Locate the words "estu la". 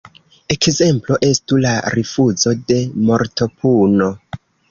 1.27-1.75